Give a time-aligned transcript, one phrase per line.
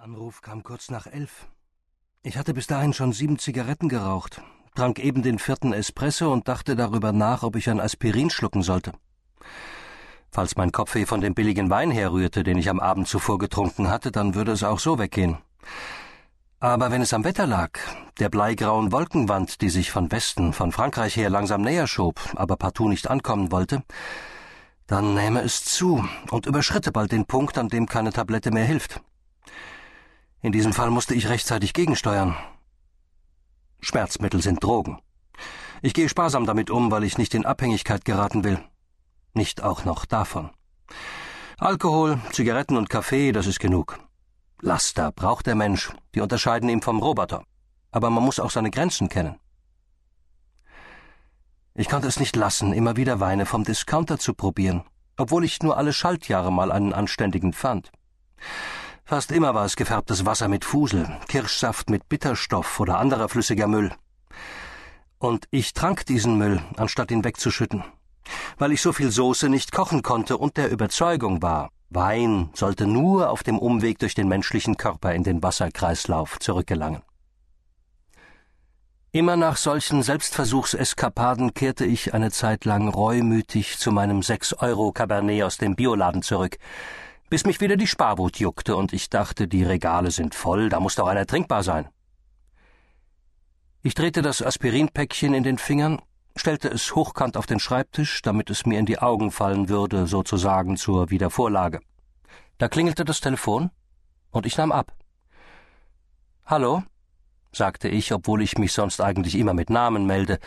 [0.00, 1.46] Anruf kam kurz nach elf.
[2.22, 4.40] Ich hatte bis dahin schon sieben Zigaretten geraucht,
[4.74, 8.92] trank eben den vierten Espresso und dachte darüber nach, ob ich ein Aspirin schlucken sollte.
[10.30, 14.10] Falls mein Kopfweh von dem billigen Wein herrührte, den ich am Abend zuvor getrunken hatte,
[14.10, 15.36] dann würde es auch so weggehen.
[16.60, 17.78] Aber wenn es am Wetter lag,
[18.20, 22.88] der bleigrauen Wolkenwand, die sich von Westen, von Frankreich her langsam näher schob, aber partout
[22.88, 23.82] nicht ankommen wollte,
[24.86, 29.02] dann nähme es zu und überschritte bald den Punkt, an dem keine Tablette mehr hilft.
[30.42, 32.36] In diesem Fall musste ich rechtzeitig gegensteuern.
[33.80, 34.98] Schmerzmittel sind Drogen.
[35.82, 38.58] Ich gehe sparsam damit um, weil ich nicht in Abhängigkeit geraten will.
[39.34, 40.50] Nicht auch noch davon.
[41.58, 43.98] Alkohol, Zigaretten und Kaffee, das ist genug.
[44.62, 47.44] Laster braucht der Mensch, die unterscheiden ihn vom Roboter.
[47.90, 49.38] Aber man muss auch seine Grenzen kennen.
[51.74, 54.84] Ich konnte es nicht lassen, immer wieder Weine vom Discounter zu probieren,
[55.16, 57.90] obwohl ich nur alle Schaltjahre mal einen anständigen fand.
[59.10, 63.90] Fast immer war es gefärbtes Wasser mit Fusel, Kirschsaft mit Bitterstoff oder anderer flüssiger Müll.
[65.18, 67.82] Und ich trank diesen Müll, anstatt ihn wegzuschütten,
[68.58, 73.30] weil ich so viel Soße nicht kochen konnte und der Überzeugung war, Wein sollte nur
[73.30, 77.02] auf dem Umweg durch den menschlichen Körper in den Wasserkreislauf zurückgelangen.
[79.10, 85.42] Immer nach solchen Selbstversuchseskapaden kehrte ich eine Zeit lang reumütig zu meinem sechs Euro Cabernet
[85.42, 86.58] aus dem Bioladen zurück,
[87.30, 90.96] bis mich wieder die Sparwut juckte und ich dachte, die Regale sind voll, da muss
[90.96, 91.88] doch einer trinkbar sein.
[93.82, 96.02] Ich drehte das Aspirinpäckchen in den Fingern,
[96.36, 100.76] stellte es hochkant auf den Schreibtisch, damit es mir in die Augen fallen würde, sozusagen
[100.76, 101.80] zur Wiedervorlage.
[102.58, 103.70] Da klingelte das Telefon
[104.32, 104.92] und ich nahm ab.
[106.44, 106.82] Hallo?
[107.52, 110.38] Sagte ich, obwohl ich mich sonst eigentlich immer mit Namen melde,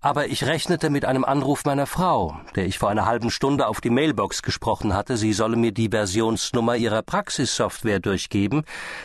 [0.00, 3.80] aber ich rechnete mit einem Anruf meiner Frau, der ich vor einer halben Stunde auf
[3.80, 8.64] die Mailbox gesprochen hatte, sie solle mir die Versionsnummer ihrer Praxissoftware durchgeben,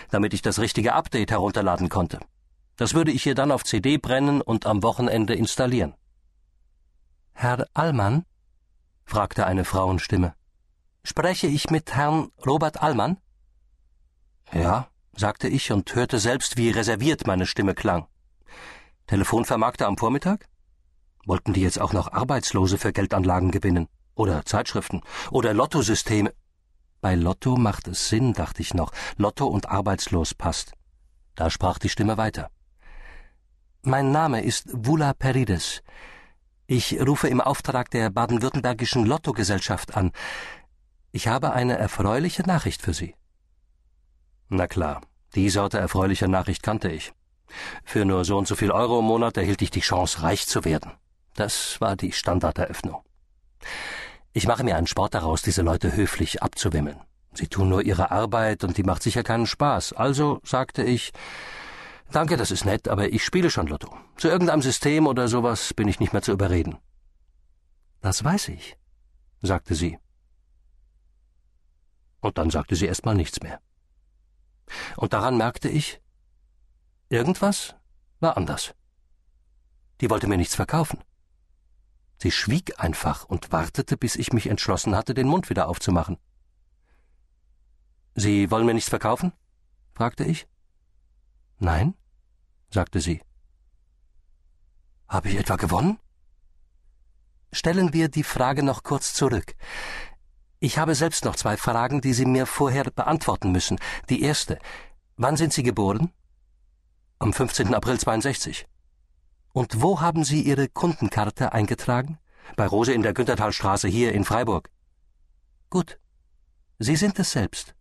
[0.09, 2.19] damit ich das richtige Update herunterladen konnte.
[2.77, 5.93] Das würde ich ihr dann auf CD brennen und am Wochenende installieren.
[7.33, 8.25] Herr Allmann?
[9.05, 10.35] fragte eine Frauenstimme.
[11.03, 13.17] Spreche ich mit Herrn Robert Allmann?
[14.53, 18.07] Ja, sagte ich und hörte selbst, wie reserviert meine Stimme klang.
[19.07, 20.47] Telefonvermarkter am Vormittag?
[21.25, 23.87] Wollten die jetzt auch noch Arbeitslose für Geldanlagen gewinnen?
[24.15, 25.01] Oder Zeitschriften?
[25.29, 26.33] Oder Lottosysteme?
[27.01, 28.91] Bei Lotto macht es Sinn, dachte ich noch.
[29.17, 30.73] Lotto und arbeitslos passt.
[31.35, 32.49] Da sprach die Stimme weiter.
[33.83, 35.81] Mein Name ist Vula Perides.
[36.67, 40.11] Ich rufe im Auftrag der baden-württembergischen Lottogesellschaft an.
[41.11, 43.15] Ich habe eine erfreuliche Nachricht für Sie.
[44.53, 44.99] Na klar,
[45.33, 47.13] die Sorte erfreulicher Nachricht kannte ich.
[47.85, 50.65] Für nur so und so viel Euro im Monat erhielt ich die Chance, reich zu
[50.65, 50.91] werden.
[51.35, 53.01] Das war die Standarderöffnung.
[54.33, 56.99] Ich mache mir einen Sport daraus, diese Leute höflich abzuwimmeln.
[57.33, 59.93] Sie tun nur ihre Arbeit und die macht sicher keinen Spaß.
[59.93, 61.13] Also sagte ich,
[62.11, 63.97] danke, das ist nett, aber ich spiele schon Lotto.
[64.17, 66.77] Zu irgendeinem System oder sowas bin ich nicht mehr zu überreden.
[68.01, 68.75] Das weiß ich,
[69.41, 69.97] sagte sie.
[72.19, 73.61] Und dann sagte sie erst mal nichts mehr.
[74.97, 76.01] Und daran merkte ich,
[77.09, 77.75] irgendwas
[78.19, 78.73] war anders.
[79.99, 81.03] Die wollte mir nichts verkaufen.
[82.17, 86.17] Sie schwieg einfach und wartete, bis ich mich entschlossen hatte, den Mund wieder aufzumachen.
[88.15, 89.33] Sie wollen mir nichts verkaufen?
[89.93, 90.47] fragte ich.
[91.57, 91.95] Nein,
[92.69, 93.21] sagte sie.
[95.07, 95.99] Habe ich etwa gewonnen?
[97.51, 99.55] Stellen wir die Frage noch kurz zurück.
[100.63, 103.79] Ich habe selbst noch zwei Fragen, die Sie mir vorher beantworten müssen.
[104.09, 104.59] Die erste.
[105.17, 106.11] Wann sind Sie geboren?
[107.17, 107.73] Am 15.
[107.73, 108.67] April 62.
[109.53, 112.19] Und wo haben Sie Ihre Kundenkarte eingetragen?
[112.57, 114.69] Bei Rose in der Güntertalstraße hier in Freiburg.
[115.71, 115.99] Gut.
[116.77, 117.73] Sie sind es selbst.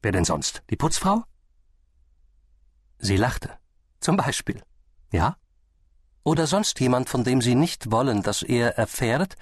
[0.00, 0.62] Wer denn sonst?
[0.70, 1.24] Die Putzfrau?
[2.98, 3.50] Sie lachte.
[4.00, 4.62] Zum Beispiel.
[5.12, 5.36] Ja?
[6.22, 9.36] Oder sonst jemand, von dem Sie nicht wollen, dass er erfährt,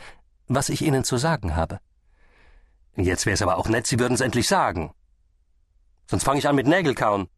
[0.49, 1.78] was ich Ihnen zu sagen habe.
[2.97, 4.93] Jetzt wär's aber auch nett, Sie würden's endlich sagen.
[6.09, 7.28] Sonst fange ich an mit Nägelkauen.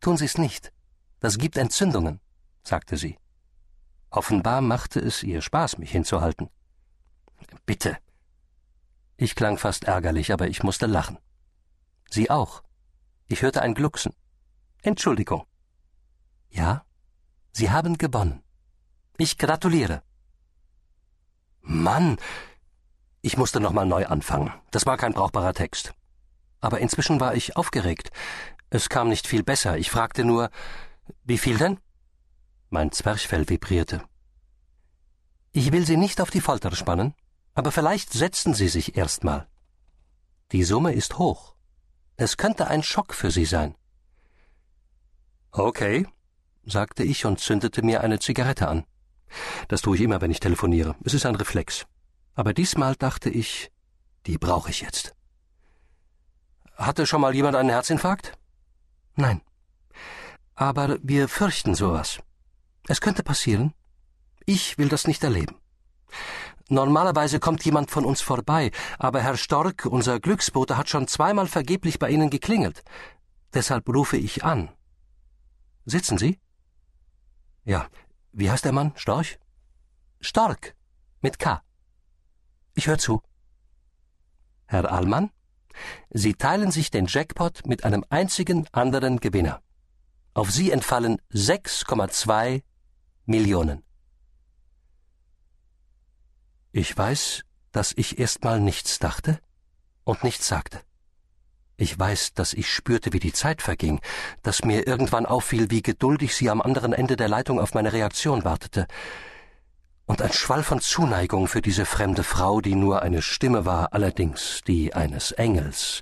[0.00, 0.72] Tun Sie's nicht.
[1.20, 2.20] Das gibt Entzündungen,
[2.62, 3.18] sagte sie.
[4.10, 6.48] Offenbar machte es ihr Spaß, mich hinzuhalten.
[7.66, 7.98] Bitte.
[9.16, 11.18] Ich klang fast ärgerlich, aber ich musste lachen.
[12.08, 12.62] Sie auch.
[13.26, 14.14] Ich hörte ein Glucksen.
[14.82, 15.44] Entschuldigung.
[16.50, 16.84] Ja,
[17.52, 18.42] Sie haben gewonnen.
[19.18, 20.02] Ich gratuliere.
[21.60, 22.18] Mann,
[23.28, 24.54] ich musste nochmal neu anfangen.
[24.70, 25.92] Das war kein brauchbarer Text.
[26.62, 28.10] Aber inzwischen war ich aufgeregt.
[28.70, 29.76] Es kam nicht viel besser.
[29.76, 30.48] Ich fragte nur,
[31.24, 31.78] wie viel denn?
[32.70, 34.02] Mein Zwerchfell vibrierte.
[35.52, 37.14] Ich will Sie nicht auf die Folter spannen,
[37.54, 39.46] aber vielleicht setzen Sie sich erst mal.
[40.52, 41.54] Die Summe ist hoch.
[42.16, 43.74] Es könnte ein Schock für Sie sein.
[45.50, 46.06] Okay,
[46.64, 48.84] sagte ich und zündete mir eine Zigarette an.
[49.68, 50.96] Das tue ich immer, wenn ich telefoniere.
[51.04, 51.86] Es ist ein Reflex.
[52.38, 53.72] Aber diesmal dachte ich,
[54.26, 55.12] die brauche ich jetzt.
[56.76, 58.38] Hatte schon mal jemand einen Herzinfarkt?
[59.16, 59.40] Nein.
[60.54, 62.20] Aber wir fürchten sowas.
[62.86, 63.74] Es könnte passieren.
[64.46, 65.56] Ich will das nicht erleben.
[66.68, 68.70] Normalerweise kommt jemand von uns vorbei,
[69.00, 72.84] aber Herr Stork, unser Glücksbote, hat schon zweimal vergeblich bei Ihnen geklingelt.
[73.52, 74.70] Deshalb rufe ich an.
[75.86, 76.38] Sitzen Sie?
[77.64, 77.88] Ja.
[78.30, 78.92] Wie heißt der Mann?
[78.94, 79.40] Storch?
[80.20, 80.76] Stork.
[81.20, 81.62] Mit K.
[82.78, 83.22] Ich höre zu.
[84.66, 85.30] Herr Allmann,
[86.10, 89.60] Sie teilen sich den Jackpot mit einem einzigen anderen Gewinner.
[90.32, 92.62] Auf Sie entfallen 6,2
[93.26, 93.82] Millionen.
[96.70, 97.42] Ich weiß,
[97.72, 99.40] dass ich erstmal nichts dachte
[100.04, 100.80] und nichts sagte.
[101.76, 104.00] Ich weiß, dass ich spürte, wie die Zeit verging,
[104.44, 108.44] dass mir irgendwann auffiel, wie geduldig sie am anderen Ende der Leitung auf meine Reaktion
[108.44, 108.86] wartete,
[110.08, 114.62] und ein Schwall von Zuneigung für diese fremde Frau, die nur eine Stimme war, allerdings
[114.66, 116.00] die eines Engels,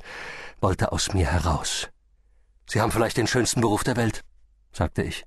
[0.61, 1.89] wollte aus mir heraus.
[2.71, 4.23] Sie haben vielleicht den schönsten Beruf der Welt,
[4.73, 5.25] sagte ich.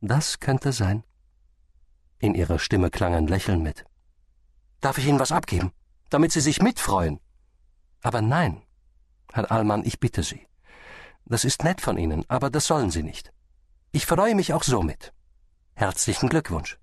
[0.00, 1.04] Das könnte sein.
[2.18, 3.84] In ihrer Stimme klang ein Lächeln mit.
[4.80, 5.70] Darf ich Ihnen was abgeben,
[6.10, 7.20] damit Sie sich mitfreuen?
[8.02, 8.62] Aber nein,
[9.32, 10.48] Herr Allmann, ich bitte Sie.
[11.26, 13.32] Das ist nett von Ihnen, aber das sollen Sie nicht.
[13.92, 15.12] Ich freue mich auch so mit.
[15.74, 16.76] Herzlichen Glückwunsch.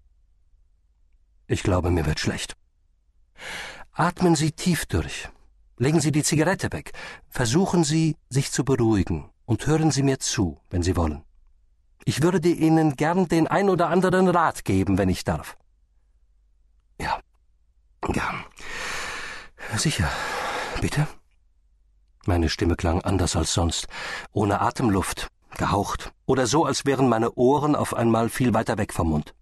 [1.51, 2.55] Ich glaube, mir wird schlecht.
[3.91, 5.27] Atmen Sie tief durch.
[5.77, 6.93] Legen Sie die Zigarette weg.
[7.27, 11.25] Versuchen Sie, sich zu beruhigen und hören Sie mir zu, wenn Sie wollen.
[12.05, 15.57] Ich würde Ihnen gern den ein oder anderen Rat geben, wenn ich darf.
[17.01, 17.19] Ja.
[18.15, 18.45] Ja.
[19.75, 20.09] Sicher.
[20.79, 21.05] Bitte?
[22.25, 23.87] Meine Stimme klang anders als sonst,
[24.31, 25.27] ohne Atemluft,
[25.57, 29.33] gehaucht, oder so, als wären meine Ohren auf einmal viel weiter weg vom Mund.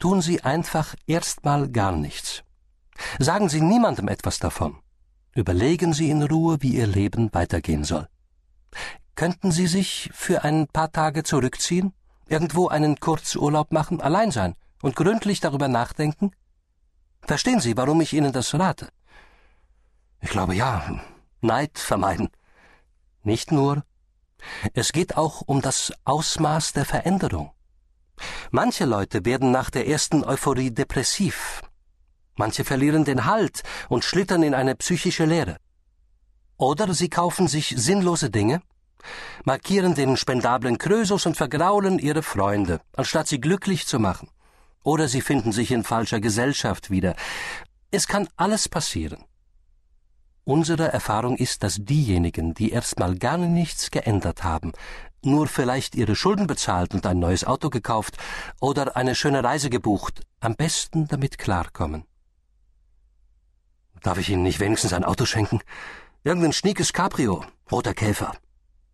[0.00, 2.42] Tun Sie einfach erstmal gar nichts.
[3.18, 4.78] Sagen Sie niemandem etwas davon.
[5.34, 8.08] Überlegen Sie in Ruhe, wie Ihr Leben weitergehen soll.
[9.14, 11.92] Könnten Sie sich für ein paar Tage zurückziehen,
[12.28, 16.30] irgendwo einen Kurzurlaub machen, allein sein und gründlich darüber nachdenken?
[17.20, 18.88] Verstehen Sie, warum ich Ihnen das rate?
[20.22, 21.00] Ich glaube ja.
[21.42, 22.30] Neid vermeiden.
[23.22, 23.84] Nicht nur.
[24.72, 27.52] Es geht auch um das Ausmaß der Veränderung.
[28.50, 31.62] Manche Leute werden nach der ersten Euphorie depressiv.
[32.36, 35.56] Manche verlieren den Halt und schlittern in eine psychische Leere.
[36.56, 38.60] Oder sie kaufen sich sinnlose Dinge,
[39.44, 44.28] markieren den spendablen Krösus und vergraulen ihre Freunde, anstatt sie glücklich zu machen.
[44.82, 47.14] Oder sie finden sich in falscher Gesellschaft wieder.
[47.90, 49.24] Es kann alles passieren.
[50.50, 54.72] Unsere Erfahrung ist, dass diejenigen, die erstmal gar nichts geändert haben,
[55.22, 58.16] nur vielleicht ihre Schulden bezahlt und ein neues Auto gekauft
[58.60, 62.02] oder eine schöne Reise gebucht, am besten damit klarkommen.
[64.02, 65.60] Darf ich Ihnen nicht wenigstens ein Auto schenken?
[66.24, 68.32] Irgendein schniekes Cabrio, roter Käfer,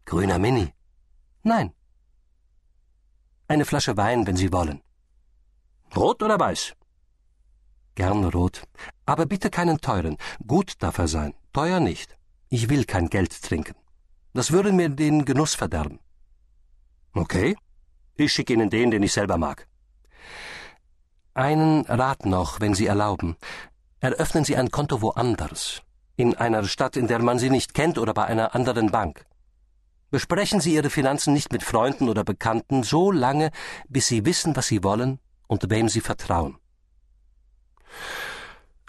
[0.05, 0.75] grüner Mini.
[1.43, 1.73] Nein.
[3.49, 4.82] Eine Flasche Wein, wenn Sie wollen.
[5.97, 6.75] Rot oder weiß?
[7.94, 8.62] Gern rot.
[9.06, 10.19] Aber bitte keinen teuren.
[10.47, 12.19] Gut darf er sein, teuer nicht.
[12.50, 13.76] Ich will kein Geld trinken.
[14.35, 16.01] Das würde mir den Genuss verderben.
[17.15, 17.56] Okay.
[18.15, 19.67] Ich schicke Ihnen den, den ich selber mag.
[21.32, 23.36] Einen Rat noch, wenn Sie erlauben.
[24.01, 25.81] Eröffnen Sie ein Konto woanders.
[26.17, 29.25] In einer Stadt, in der man Sie nicht kennt oder bei einer anderen Bank.
[30.10, 33.51] Besprechen Sie Ihre Finanzen nicht mit Freunden oder Bekannten so lange,
[33.89, 36.58] bis Sie wissen, was Sie wollen und wem Sie vertrauen.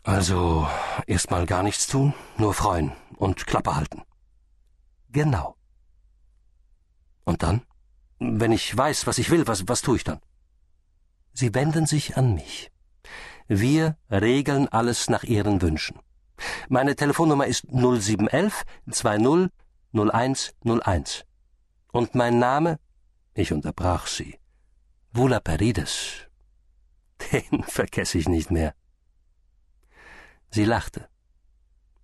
[0.08, 0.66] Also
[1.06, 4.04] erstmal gar nichts tun, nur freuen und Klappe halten.
[5.10, 5.58] Genau.
[7.26, 7.64] Und dann?
[8.18, 10.22] Wenn ich weiß, was ich will, was, was tue ich dann?
[11.34, 12.72] Sie wenden sich an mich.
[13.50, 16.00] Wir regeln alles nach Ihren Wünschen.
[16.70, 19.52] Meine Telefonnummer ist 0711 20
[19.92, 21.26] 0101.
[21.92, 22.80] Und mein Name?
[23.34, 24.40] Ich unterbrach sie.
[25.12, 26.30] Vula Perides.
[27.34, 28.74] Den vergesse ich nicht mehr.
[30.50, 31.10] Sie lachte.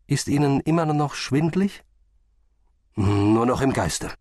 [0.07, 1.83] Ist Ihnen immer noch schwindlig?
[2.95, 4.13] Nur noch im Geiste.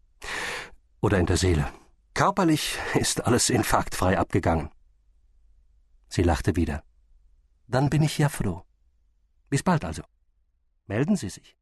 [1.01, 1.73] Oder in der Seele.
[2.15, 4.71] Körperlich ist alles infarktfrei abgegangen.
[6.09, 6.85] Sie lachte wieder.
[7.67, 8.63] Dann bin ich ja froh.
[9.49, 10.03] Bis bald also.
[10.87, 11.57] Melden Sie sich.